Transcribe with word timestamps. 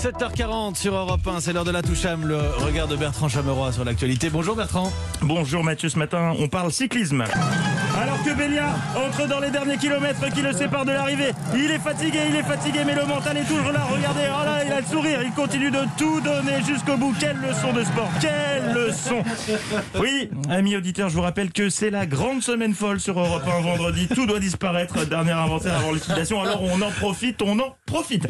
7h40 0.00 0.76
sur 0.76 0.94
Europe 0.94 1.20
1, 1.26 1.40
c'est 1.40 1.52
l'heure 1.52 1.66
de 1.66 1.70
la 1.70 1.82
toucham, 1.82 2.26
le 2.26 2.38
regard 2.64 2.88
de 2.88 2.96
Bertrand 2.96 3.28
Chameroy 3.28 3.70
sur 3.70 3.84
l'actualité. 3.84 4.30
Bonjour 4.30 4.56
Bertrand. 4.56 4.90
Bonjour 5.20 5.62
Mathieu, 5.62 5.90
ce 5.90 5.98
matin 5.98 6.32
on 6.38 6.48
parle 6.48 6.72
cyclisme. 6.72 7.22
Alors 8.00 8.22
que 8.24 8.32
Bélia 8.32 8.70
entre 8.96 9.28
dans 9.28 9.40
les 9.40 9.50
derniers 9.50 9.76
kilomètres 9.76 10.32
qui 10.32 10.40
le 10.40 10.54
séparent 10.54 10.86
de 10.86 10.92
l'arrivée, 10.92 11.32
il 11.54 11.70
est 11.70 11.78
fatigué, 11.78 12.18
il 12.30 12.36
est 12.36 12.42
fatigué, 12.42 12.78
mais 12.86 12.94
le 12.94 13.04
mental 13.04 13.36
est 13.36 13.44
toujours 13.44 13.72
là. 13.72 13.80
Regardez, 13.92 14.22
oh 14.26 14.42
là, 14.42 14.64
le 14.80 14.86
sourire, 14.86 15.20
il 15.22 15.32
continue 15.32 15.70
de 15.70 15.80
tout 15.98 16.20
donner 16.20 16.62
jusqu'au 16.66 16.96
bout. 16.96 17.14
Quelle 17.18 17.36
leçon 17.36 17.72
de 17.72 17.82
sport, 17.82 18.10
quelle 18.20 18.72
leçon 18.72 19.22
Oui, 19.98 20.30
amis 20.48 20.76
auditeurs, 20.76 21.08
je 21.08 21.14
vous 21.14 21.22
rappelle 21.22 21.52
que 21.52 21.68
c'est 21.68 21.90
la 21.90 22.06
grande 22.06 22.42
semaine 22.42 22.72
folle 22.72 23.00
sur 23.00 23.18
Europe 23.18 23.42
1 23.46 23.60
vendredi. 23.60 24.08
Tout 24.08 24.26
doit 24.26 24.38
disparaître, 24.38 25.06
dernier 25.06 25.32
inventaire 25.32 25.76
avant 25.76 25.92
l'utilisation. 25.92 26.40
Alors 26.42 26.62
on 26.62 26.80
en 26.80 26.90
profite, 26.90 27.42
on 27.42 27.58
en 27.58 27.76
profite. 27.84 28.26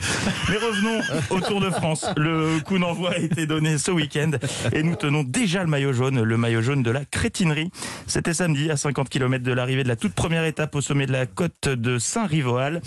Mais 0.48 0.56
revenons 0.56 1.00
au 1.30 1.40
Tour 1.40 1.60
de 1.60 1.70
France. 1.70 2.06
Le 2.16 2.58
coup 2.60 2.78
d'envoi 2.78 3.12
a 3.12 3.18
été 3.18 3.46
donné 3.46 3.78
ce 3.78 3.90
week-end 3.90 4.32
et 4.72 4.82
nous 4.82 4.96
tenons 4.96 5.22
déjà 5.22 5.62
le 5.62 5.68
maillot 5.68 5.92
jaune, 5.92 6.22
le 6.22 6.36
maillot 6.36 6.62
jaune 6.62 6.82
de 6.82 6.90
la 6.90 7.04
crétinerie. 7.04 7.70
C'était 8.06 8.34
samedi 8.34 8.70
à 8.70 8.76
50 8.76 9.08
km 9.08 9.44
de 9.44 9.52
l'arrivée 9.52 9.84
de 9.84 9.88
la 9.88 9.96
toute 9.96 10.14
première 10.14 10.44
étape 10.44 10.74
au 10.74 10.80
sommet 10.80 11.06
de 11.06 11.12
la 11.12 11.26
côte 11.26 11.68
de 11.68 11.98
Saint-Rivoal. 11.98 12.80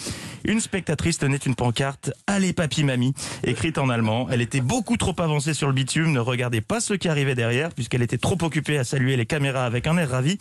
Une 0.46 0.60
spectatrice 0.60 1.18
tenait 1.18 1.38
une 1.38 1.56
pancarte 1.56 2.12
Allez 2.28 2.54
papy 2.54 2.84
mamie, 2.84 3.14
écrite 3.44 3.78
en 3.78 3.90
allemand. 3.90 4.28
Elle 4.30 4.42
était 4.42 4.62
beaucoup 4.62 4.98
trop 4.98 5.16
avancée 5.20 5.54
sur 5.54 5.68
le 5.68 5.74
bitume, 5.74 6.12
ne 6.12 6.20
regardait 6.20 6.62
pas 6.62 6.80
ce 6.80 6.94
qui 6.94 7.08
arrivait 7.08 7.36
derrière 7.36 7.70
puisqu'elle 7.70 8.02
était 8.02 8.18
trop 8.18 8.38
occupée 8.42 8.78
à 8.78 8.84
saluer 8.84 9.16
les 9.16 9.26
caméras 9.26 9.66
avec 9.66 9.88
un 9.88 9.98
air 9.98 10.10
ravi. 10.10 10.38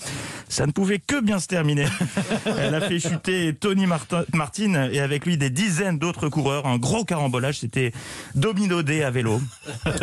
Ça 0.48 0.66
ne 0.66 0.72
pouvait 0.72 0.98
que 0.98 1.20
bien 1.20 1.38
se 1.38 1.46
terminer. 1.46 1.86
Elle 2.58 2.74
a 2.74 2.80
fait 2.80 2.98
chuter 2.98 3.54
Tony 3.54 3.86
Martin, 3.86 4.24
Martin 4.32 4.90
et 4.90 5.00
avec 5.00 5.24
lui 5.24 5.36
des 5.36 5.50
dizaines 5.50 5.98
d'autres 5.98 6.28
coureurs. 6.28 6.66
Un 6.66 6.78
gros 6.78 7.04
carambolage, 7.04 7.60
c'était 7.60 7.92
domino 8.34 8.82
D 8.82 9.02
à 9.02 9.10
vélo. 9.10 9.40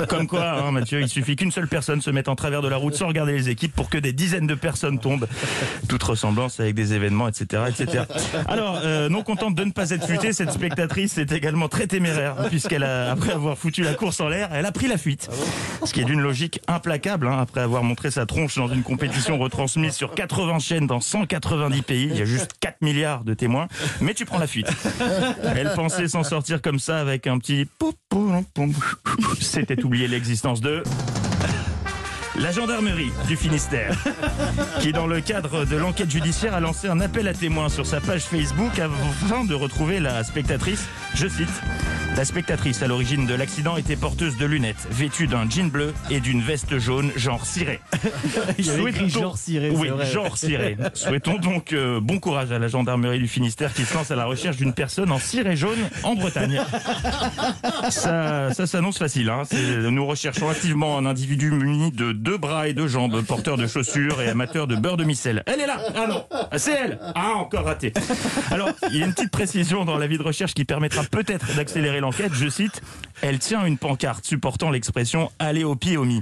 Comme 0.08 0.28
quoi, 0.28 0.52
hein, 0.52 0.72
Mathieu, 0.72 1.02
il 1.02 1.10
suffit 1.10 1.36
qu'une 1.36 1.52
seule 1.52 1.68
personne 1.68 2.02
se 2.02 2.10
mette 2.10 2.30
en 2.30 2.36
travers 2.36 2.62
de 2.62 2.68
la 2.68 2.78
route 2.78 2.96
sans 2.96 3.08
regarder 3.08 3.34
les 3.34 3.50
équipes 3.50 3.74
pour 3.74 3.90
que 3.90 3.98
des 3.98 4.14
dizaines 4.14 4.48
de 4.48 4.56
personnes 4.56 5.00
tombent. 5.00 5.28
Toute 5.88 6.04
ressemblance 6.04 6.60
avec 6.60 6.76
des 6.76 6.94
événements, 6.94 7.28
etc. 7.28 7.64
etc. 7.68 8.04
Alors, 8.48 8.80
euh, 8.84 9.10
non 9.10 9.24
contente 9.24 9.56
de 9.56 9.64
ne 9.64 9.72
pas 9.72 9.89
être 9.94 10.08
futée, 10.08 10.34
cette 10.34 10.52
spectatrice 10.52 11.18
est 11.18 11.32
également 11.32 11.68
très 11.68 11.88
téméraire 11.88 12.36
puisqu'elle 12.50 12.84
a, 12.84 13.12
après 13.12 13.32
avoir 13.32 13.58
foutu 13.58 13.84
la 13.84 13.94
course 13.94 14.20
en 14.20 14.28
l'air, 14.28 14.50
elle 14.54 14.66
a 14.66 14.72
pris 14.72 14.88
la 14.88 14.98
fuite. 14.98 15.30
Ce 15.84 15.94
qui 15.94 16.02
est 16.02 16.06
d'une 16.06 16.22
logique 16.22 16.62
implacable, 16.68 17.28
hein, 17.28 17.38
après 17.40 17.62
avoir 17.62 17.84
montré 17.84 18.12
sa 18.12 18.26
tronche 18.26 18.56
dans 18.56 18.68
une 18.68 18.84
compétition 18.84 19.38
retransmise 19.38 19.94
sur 19.94 20.14
80 20.14 20.60
chaînes 20.60 20.88
dans 20.88 21.00
190 21.00 21.82
pays. 21.82 22.10
Il 22.12 22.18
y 22.18 22.22
a 22.22 22.26
juste 22.26 22.54
4 22.60 22.82
milliards 22.82 23.24
de 23.24 23.34
témoins, 23.34 23.68
mais 24.02 24.14
tu 24.14 24.26
prends 24.26 24.40
la 24.40 24.48
fuite. 24.48 24.70
Elle 25.56 25.72
pensait 25.76 26.08
s'en 26.08 26.24
sortir 26.24 26.62
comme 26.62 26.80
ça 26.80 27.00
avec 27.00 27.28
un 27.28 27.38
petit. 27.40 27.68
C'était 29.40 29.84
oublier 29.84 30.08
l'existence 30.08 30.62
de 30.62 30.84
la 32.40 32.52
gendarmerie 32.52 33.12
du 33.28 33.36
Finistère, 33.36 33.96
qui 34.80 34.94
dans 34.94 35.08
le 35.08 35.22
cadre 35.22 35.66
de 35.66 35.76
l'enquête 35.76 36.10
judiciaire 36.10 36.54
a 36.54 36.60
lancé 36.60 36.88
un 36.88 37.00
appel 37.02 37.28
à 37.28 37.34
témoins 37.34 37.70
sur 37.70 37.86
sa 37.86 38.00
page 38.00 38.24
Facebook 38.24 38.80
afin 38.80 39.44
de 39.44 39.54
retrouver 39.54 40.00
la 40.00 40.24
spectatrice, 40.24 40.86
je 41.16 41.28
cite, 41.28 41.50
la 42.20 42.26
spectatrice 42.26 42.84
à 42.84 42.88
l'origine 42.88 43.26
de 43.26 43.34
l'accident 43.34 43.78
était 43.78 43.96
porteuse 43.96 44.36
de 44.36 44.46
lunettes, 44.46 44.90
vêtue 44.92 45.26
d'un 45.26 45.50
jean 45.50 45.70
bleu 45.70 45.94
et 46.10 46.20
d'une 46.20 46.42
veste 46.42 46.78
jaune 46.78 47.14
genre 47.16 47.46
ciré. 47.46 47.80
Il 48.60 48.66
y 48.66 48.70
avait 48.72 48.90
écrit 48.90 49.10
genre 49.10 49.38
ciré, 49.38 49.70
Oui, 49.70 49.88
vrai. 49.88 50.06
genre 50.06 50.38
ciré. 50.38 50.76
Souhaitons 50.96 51.38
donc 51.38 51.72
euh, 51.72 52.02
bon 52.02 52.20
courage 52.20 52.52
à 52.52 52.60
la 52.60 52.68
gendarmerie 52.68 53.20
du 53.20 53.30
Finistère 53.30 53.74
qui 53.74 53.86
se 53.86 53.94
lance 53.94 54.12
à 54.12 54.18
la 54.18 54.26
recherche 54.26 54.58
d'une 54.58 54.74
personne 54.74 55.14
en 55.14 55.18
ciré 55.18 55.56
jaune 55.56 55.78
en 56.04 56.16
Bretagne. 56.16 56.62
Ça, 57.90 58.54
ça 58.54 58.68
s'annonce 58.68 58.98
facile. 58.98 59.30
Hein. 59.30 59.44
Nous 59.90 60.06
recherchons 60.06 60.50
activement 60.50 60.98
un 60.98 61.06
individu 61.06 61.52
muni 61.52 61.90
de 61.94 62.12
deux 62.12 62.38
bras 62.38 62.68
et 62.68 62.74
deux 62.74 62.90
jambes, 62.90 63.22
porteur 63.22 63.56
de 63.56 63.66
chaussures 63.66 64.22
et 64.22 64.28
amateur 64.28 64.68
de 64.68 64.76
beurre 64.76 64.98
de 64.98 65.06
micelle. 65.06 65.42
Elle 65.46 65.62
est 65.62 65.68
là 65.68 65.78
Ah 65.96 66.06
non 66.06 66.26
Ah, 66.32 66.58
C'est 66.60 66.74
elle 66.74 67.00
Ah, 67.16 67.36
encore 67.38 67.64
raté 67.64 67.94
Alors, 68.52 68.72
il 68.92 68.98
y 68.98 69.04
a 69.04 69.06
une 69.06 69.14
petite 69.14 69.32
précision 69.32 69.86
dans 69.86 69.98
l'avis 69.98 70.18
de 70.18 70.24
recherche 70.24 70.54
qui 70.54 70.66
permettra 70.66 71.04
peut-être 71.04 71.56
d'accélérer 71.56 72.02
l'enquête. 72.02 72.09
Je 72.34 72.50
cite, 72.50 72.82
elle 73.22 73.40
tient 73.40 73.66
une 73.66 73.78
pancarte 73.78 74.26
supportant 74.26 74.70
l'expression 74.70 75.32
«aller 75.40 75.64
au 75.64 75.76
pied 75.76 75.98
au 75.98 76.06
mi». 76.06 76.22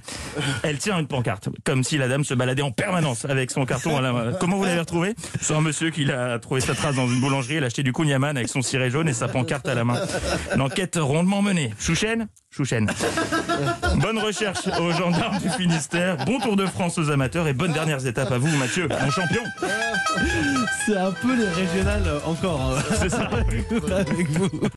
Elle 0.63 0.77
tient 0.77 0.97
une 0.99 1.07
pancarte, 1.07 1.49
comme 1.63 1.83
si 1.83 1.97
la 1.97 2.07
dame 2.07 2.23
se 2.23 2.33
baladait 2.33 2.61
en 2.61 2.71
permanence 2.71 3.25
avec 3.25 3.51
son 3.51 3.65
carton 3.65 3.97
à 3.97 4.01
la 4.01 4.11
main. 4.11 4.33
Comment 4.39 4.57
vous 4.57 4.65
l'avez 4.65 4.79
retrouvé? 4.79 5.15
C'est 5.41 5.53
un 5.53 5.61
monsieur 5.61 5.89
qui 5.89 6.09
a 6.11 6.39
trouvé 6.39 6.61
sa 6.61 6.73
trace 6.75 6.95
dans 6.95 7.07
une 7.07 7.19
boulangerie, 7.21 7.55
il 7.55 7.63
a 7.63 7.67
acheté 7.67 7.83
du 7.83 7.93
kouign-amann 7.93 8.37
avec 8.37 8.49
son 8.49 8.61
ciré 8.61 8.89
jaune 8.89 9.07
et 9.09 9.13
sa 9.13 9.27
pancarte 9.27 9.67
à 9.67 9.75
la 9.75 9.83
main. 9.83 9.99
Une 10.55 10.61
enquête 10.61 10.97
rondement 10.99 11.41
menée. 11.41 11.73
Chouchen? 11.79 12.27
Chouchen. 12.49 12.87
Bonne 13.97 14.17
recherche 14.19 14.67
aux 14.79 14.91
gendarmes 14.91 15.39
du 15.39 15.49
Finistère, 15.49 16.17
bon 16.25 16.39
Tour 16.39 16.55
de 16.55 16.65
France 16.65 16.97
aux 16.97 17.09
amateurs 17.11 17.47
et 17.47 17.53
bonnes 17.53 17.73
dernières 17.73 18.05
étapes 18.07 18.31
à 18.31 18.37
vous 18.37 18.47
Mathieu, 18.57 18.87
mon 18.89 19.11
champion 19.11 19.41
C'est 20.85 20.97
un 20.97 21.11
peu 21.11 21.35
les 21.35 21.47
régionales 21.49 22.09
encore. 22.25 22.61
hein. 22.61 22.81
C'est 22.99 23.09
ça 23.09 23.29
avec 23.29 24.29
vous. 24.29 24.49